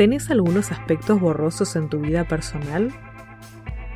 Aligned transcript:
¿Tenés 0.00 0.30
algunos 0.30 0.72
aspectos 0.72 1.20
borrosos 1.20 1.76
en 1.76 1.90
tu 1.90 2.00
vida 2.00 2.24
personal? 2.24 2.90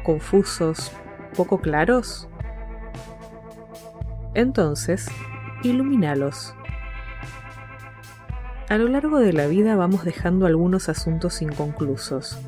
¿Confusos? 0.02 0.93
¿Poco 1.34 1.62
claros? 1.62 2.29
Entonces, 4.35 5.08
ilumínalos. 5.62 6.54
A 8.68 8.76
lo 8.76 8.89
largo 8.89 9.18
de 9.18 9.32
la 9.32 9.46
vida 9.46 9.76
vamos 9.76 10.04
dejando 10.04 10.44
algunos 10.44 10.90
asuntos 10.90 11.40
inconclusos. 11.40 12.39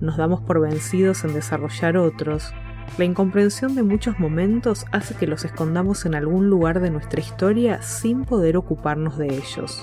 Nos 0.00 0.16
damos 0.16 0.40
por 0.40 0.60
vencidos 0.60 1.24
en 1.24 1.34
desarrollar 1.34 1.98
otros. 1.98 2.54
La 2.98 3.04
incomprensión 3.04 3.74
de 3.74 3.82
muchos 3.82 4.18
momentos 4.18 4.84
hace 4.92 5.14
que 5.14 5.26
los 5.26 5.44
escondamos 5.44 6.04
en 6.04 6.14
algún 6.14 6.50
lugar 6.50 6.80
de 6.80 6.90
nuestra 6.90 7.20
historia 7.20 7.80
sin 7.80 8.24
poder 8.24 8.56
ocuparnos 8.56 9.16
de 9.16 9.34
ellos. 9.34 9.82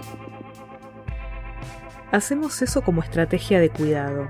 Hacemos 2.11 2.61
eso 2.61 2.81
como 2.81 3.01
estrategia 3.01 3.59
de 3.59 3.69
cuidado. 3.69 4.27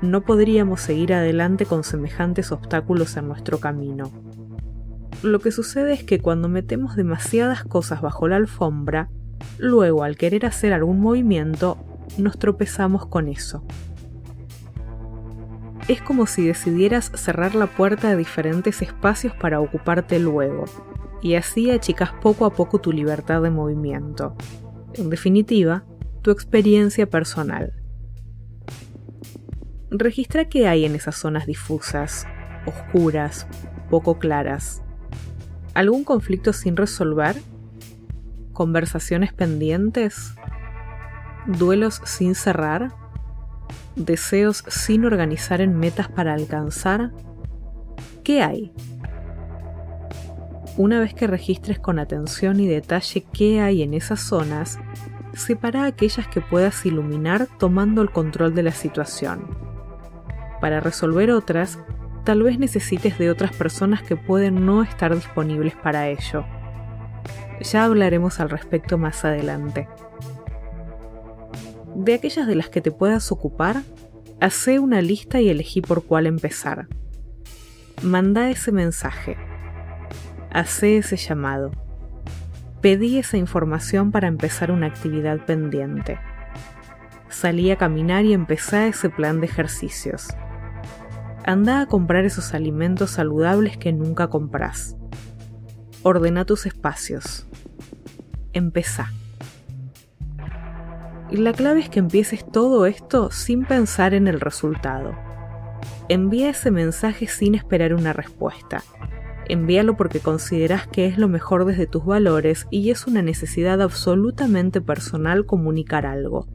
No 0.00 0.22
podríamos 0.22 0.80
seguir 0.80 1.14
adelante 1.14 1.64
con 1.64 1.84
semejantes 1.84 2.50
obstáculos 2.50 3.16
en 3.16 3.28
nuestro 3.28 3.58
camino. 3.58 4.10
Lo 5.22 5.38
que 5.38 5.52
sucede 5.52 5.92
es 5.92 6.02
que 6.02 6.20
cuando 6.20 6.48
metemos 6.48 6.96
demasiadas 6.96 7.62
cosas 7.62 8.02
bajo 8.02 8.26
la 8.26 8.36
alfombra, 8.36 9.10
luego 9.58 10.02
al 10.02 10.16
querer 10.16 10.44
hacer 10.46 10.72
algún 10.72 11.00
movimiento, 11.00 11.78
nos 12.18 12.38
tropezamos 12.38 13.06
con 13.06 13.28
eso. 13.28 13.64
Es 15.88 16.00
como 16.00 16.26
si 16.26 16.46
decidieras 16.46 17.10
cerrar 17.14 17.54
la 17.54 17.66
puerta 17.66 18.10
a 18.10 18.16
diferentes 18.16 18.82
espacios 18.82 19.34
para 19.34 19.60
ocuparte 19.60 20.18
luego, 20.20 20.64
y 21.20 21.34
así 21.34 21.70
achicas 21.70 22.12
poco 22.12 22.44
a 22.44 22.50
poco 22.50 22.80
tu 22.80 22.92
libertad 22.92 23.42
de 23.42 23.50
movimiento. 23.50 24.36
En 24.94 25.10
definitiva, 25.10 25.84
tu 26.22 26.30
experiencia 26.30 27.08
personal. 27.08 27.72
Registra 29.90 30.48
qué 30.48 30.68
hay 30.68 30.84
en 30.84 30.94
esas 30.94 31.16
zonas 31.16 31.46
difusas, 31.46 32.26
oscuras, 32.66 33.46
poco 33.90 34.18
claras. 34.18 34.82
¿Algún 35.74 36.04
conflicto 36.04 36.52
sin 36.52 36.76
resolver? 36.76 37.36
¿Conversaciones 38.52 39.32
pendientes? 39.32 40.34
¿Duelos 41.46 42.00
sin 42.04 42.34
cerrar? 42.34 43.01
¿Deseos 43.96 44.64
sin 44.68 45.04
organizar 45.04 45.60
en 45.60 45.78
metas 45.78 46.08
para 46.08 46.34
alcanzar? 46.34 47.10
¿Qué 48.24 48.42
hay? 48.42 48.72
Una 50.76 51.00
vez 51.00 51.12
que 51.12 51.26
registres 51.26 51.78
con 51.78 51.98
atención 51.98 52.58
y 52.58 52.66
detalle 52.66 53.24
qué 53.32 53.60
hay 53.60 53.82
en 53.82 53.92
esas 53.92 54.20
zonas, 54.20 54.78
separa 55.34 55.84
aquellas 55.84 56.26
que 56.28 56.40
puedas 56.40 56.86
iluminar 56.86 57.46
tomando 57.58 58.00
el 58.00 58.10
control 58.10 58.54
de 58.54 58.62
la 58.62 58.72
situación. 58.72 59.46
Para 60.60 60.80
resolver 60.80 61.30
otras, 61.30 61.78
tal 62.24 62.42
vez 62.42 62.58
necesites 62.58 63.18
de 63.18 63.30
otras 63.30 63.52
personas 63.54 64.02
que 64.02 64.16
pueden 64.16 64.64
no 64.64 64.82
estar 64.82 65.14
disponibles 65.14 65.74
para 65.74 66.08
ello. 66.08 66.44
Ya 67.60 67.84
hablaremos 67.84 68.40
al 68.40 68.50
respecto 68.50 68.96
más 68.96 69.24
adelante. 69.24 69.88
De 71.94 72.14
aquellas 72.14 72.46
de 72.46 72.54
las 72.54 72.68
que 72.68 72.80
te 72.80 72.90
puedas 72.90 73.30
ocupar, 73.32 73.82
hace 74.40 74.78
una 74.78 75.02
lista 75.02 75.40
y 75.40 75.48
elegí 75.48 75.80
por 75.80 76.04
cuál 76.04 76.26
empezar. 76.26 76.88
Manda 78.02 78.50
ese 78.50 78.72
mensaje. 78.72 79.36
Hace 80.50 80.98
ese 80.98 81.16
llamado 81.16 81.70
Pedí 82.82 83.18
esa 83.18 83.36
información 83.36 84.10
para 84.10 84.26
empezar 84.26 84.72
una 84.72 84.88
actividad 84.88 85.46
pendiente. 85.46 86.18
Salí 87.28 87.70
a 87.70 87.76
caminar 87.76 88.24
y 88.24 88.32
empecé 88.32 88.88
ese 88.88 89.08
plan 89.08 89.40
de 89.40 89.46
ejercicios. 89.46 90.30
Anda 91.44 91.80
a 91.80 91.86
comprar 91.86 92.24
esos 92.24 92.54
alimentos 92.54 93.12
saludables 93.12 93.78
que 93.78 93.92
nunca 93.92 94.26
compras. 94.26 94.96
Ordena 96.02 96.44
tus 96.44 96.66
espacios. 96.66 97.46
Empezá. 98.52 99.12
La 101.32 101.52
clave 101.52 101.80
es 101.80 101.88
que 101.88 101.98
empieces 101.98 102.44
todo 102.44 102.86
esto 102.86 103.32
sin 103.32 103.64
pensar 103.64 104.14
en 104.14 104.28
el 104.28 104.38
resultado. 104.38 105.16
Envía 106.08 106.50
ese 106.50 106.70
mensaje 106.70 107.26
sin 107.26 107.56
esperar 107.56 107.94
una 107.94 108.12
respuesta 108.12 108.84
Envíalo 109.48 109.96
porque 109.96 110.20
consideras 110.20 110.86
que 110.86 111.06
es 111.06 111.18
lo 111.18 111.28
mejor 111.28 111.64
desde 111.64 111.86
tus 111.86 112.04
valores 112.04 112.66
y 112.70 112.90
es 112.90 113.06
una 113.06 113.22
necesidad 113.22 113.82
absolutamente 113.82 114.80
personal 114.80 115.46
comunicar 115.46 116.06
algo. 116.06 116.46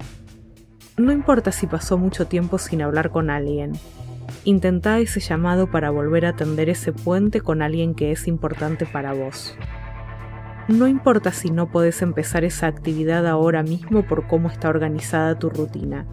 No 0.98 1.12
importa 1.12 1.52
si 1.52 1.68
pasó 1.68 1.98
mucho 1.98 2.28
tiempo 2.28 2.58
sin 2.58 2.82
hablar 2.82 3.12
con 3.12 3.30
alguien. 3.30 3.74
Intenta 4.46 5.00
ese 5.00 5.20
llamado 5.20 5.70
para 5.70 5.90
volver 5.90 6.26
a 6.26 6.36
tender 6.36 6.70
ese 6.70 6.92
puente 6.92 7.42
con 7.42 7.62
alguien 7.62 7.94
que 7.94 8.12
es 8.12 8.28
importante 8.28 8.86
para 8.86 9.14
vos. 9.14 9.56
No 10.68 10.86
importa 10.88 11.32
si 11.32 11.50
no 11.50 11.72
podés 11.72 12.02
empezar 12.02 12.44
esa 12.44 12.68
actividad 12.68 13.26
ahora 13.26 13.64
mismo 13.64 14.06
por 14.06 14.28
cómo 14.28 14.50
está 14.50 14.68
organizada 14.68 15.40
tu 15.40 15.50
rutina. 15.50 16.06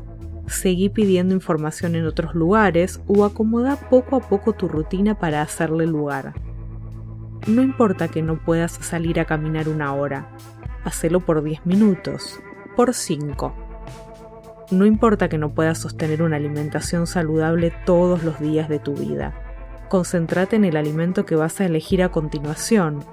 Seguí 0.47 0.91
pidiendo 0.91 1.34
información 1.34 1.97
en 1.97 2.06
otros 2.06 2.37
lugares 2.37 3.00
o 3.09 3.25
acomoda 3.25 3.76
poco 3.91 4.14
a 4.14 4.20
poco 4.20 4.53
tu 4.53 4.69
rutina 4.69 5.19
para 5.19 5.43
hacerle 5.43 5.87
lugar. 5.87 6.34
No 7.48 7.62
importa 7.62 8.06
que 8.06 8.22
no 8.22 8.44
puedas 8.44 8.72
salir 8.72 9.19
a 9.19 9.25
caminar 9.25 9.69
una 9.69 9.93
hora, 9.93 10.28
hacelo 10.84 11.19
por 11.20 11.43
10 11.43 11.66
minutos, 11.66 12.38
por 12.76 12.94
5. 12.94 13.54
No 14.70 14.87
importa 14.87 15.28
que 15.28 15.37
no 15.37 15.53
puedas 15.53 15.78
sostener 15.78 16.22
una 16.22 16.37
alimentación 16.37 17.09
saludable 17.09 17.72
todos 17.84 18.22
los 18.22 18.38
días 18.38 18.69
de 18.69 18.78
tu 18.78 18.94
vida. 18.94 19.34
Concéntrate 19.88 20.56
en 20.56 20.64
el 20.64 20.76
alimento 20.76 21.26
que 21.26 21.34
vas 21.34 21.60
a 21.60 21.66
elegir 21.66 22.03
a 22.03 22.10
continuación, 22.10 23.04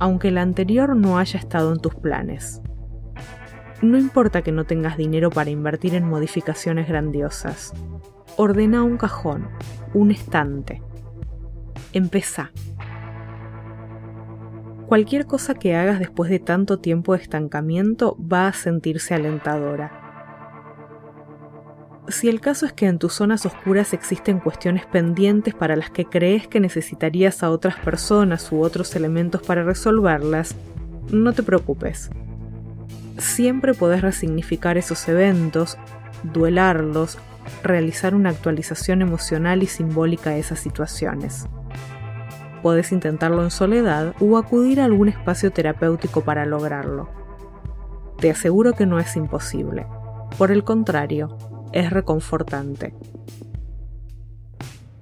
aunque 0.00 0.28
el 0.28 0.38
anterior 0.38 0.96
no 0.96 1.18
haya 1.18 1.38
estado 1.38 1.72
en 1.72 1.78
tus 1.78 1.94
planes. 1.94 2.60
No 3.82 3.98
importa 3.98 4.42
que 4.42 4.50
no 4.50 4.64
tengas 4.64 4.96
dinero 4.96 5.30
para 5.30 5.50
invertir 5.50 5.94
en 5.94 6.08
modificaciones 6.08 6.88
grandiosas. 6.88 7.72
Ordena 8.36 8.82
un 8.82 8.96
cajón, 8.96 9.48
un 9.94 10.10
estante. 10.10 10.82
Empezá. 11.92 12.50
Cualquier 14.86 15.26
cosa 15.26 15.54
que 15.54 15.76
hagas 15.76 15.98
después 15.98 16.30
de 16.30 16.40
tanto 16.40 16.78
tiempo 16.78 17.14
de 17.14 17.22
estancamiento 17.22 18.16
va 18.20 18.48
a 18.48 18.52
sentirse 18.52 19.14
alentadora. 19.14 20.09
Si 22.08 22.28
el 22.28 22.40
caso 22.40 22.66
es 22.66 22.72
que 22.72 22.86
en 22.86 22.98
tus 22.98 23.12
zonas 23.12 23.46
oscuras 23.46 23.92
existen 23.92 24.40
cuestiones 24.40 24.86
pendientes 24.86 25.54
para 25.54 25.76
las 25.76 25.90
que 25.90 26.06
crees 26.06 26.48
que 26.48 26.58
necesitarías 26.58 27.42
a 27.42 27.50
otras 27.50 27.76
personas 27.76 28.50
u 28.50 28.62
otros 28.62 28.96
elementos 28.96 29.42
para 29.42 29.62
resolverlas, 29.62 30.56
no 31.10 31.32
te 31.32 31.42
preocupes. 31.42 32.10
Siempre 33.18 33.74
podés 33.74 34.02
resignificar 34.02 34.78
esos 34.78 35.06
eventos, 35.08 35.76
duelarlos, 36.22 37.18
realizar 37.62 38.14
una 38.14 38.30
actualización 38.30 39.02
emocional 39.02 39.62
y 39.62 39.66
simbólica 39.66 40.30
de 40.30 40.40
esas 40.40 40.58
situaciones. 40.58 41.46
Puedes 42.62 42.92
intentarlo 42.92 43.42
en 43.42 43.50
soledad 43.50 44.14
o 44.20 44.36
acudir 44.36 44.80
a 44.80 44.84
algún 44.84 45.08
espacio 45.08 45.50
terapéutico 45.50 46.22
para 46.22 46.44
lograrlo. 46.44 47.08
Te 48.18 48.30
aseguro 48.30 48.72
que 48.72 48.86
no 48.86 48.98
es 48.98 49.16
imposible. 49.16 49.86
Por 50.36 50.50
el 50.50 50.64
contrario, 50.64 51.36
es 51.72 51.90
reconfortante. 51.90 52.94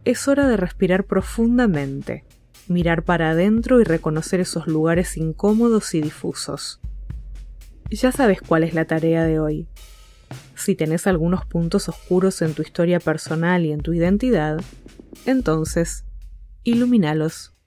Es 0.05 0.29
hora 0.29 0.49
de 0.49 0.57
respirar 0.57 1.05
profundamente, 1.05 2.25
mirar 2.67 3.03
para 3.05 3.31
adentro 3.31 3.81
y 3.81 3.85
reconocer 3.85 4.41
esos 4.41 4.67
lugares 4.67 5.17
incómodos 5.17 5.95
y 5.95 6.01
difusos. 6.01 6.81
Ya 7.91 8.13
sabes 8.13 8.41
cuál 8.41 8.65
es 8.65 8.75
la 8.75 8.85
tarea 8.85 9.25
de 9.25 9.41
hoy. 9.41 9.69
Si 10.55 10.75
tenés 10.75 11.07
algunos 11.07 11.47
puntos 11.47 11.89
oscuros 11.89 12.43
en 12.43 12.55
tu 12.55 12.63
historia 12.63 13.01
personal 13.01 13.65
y 13.65 13.73
en 13.73 13.81
tu 13.81 13.93
identidad, 13.93 14.61
entonces 15.25 16.05
Iluminalos. 16.65 17.58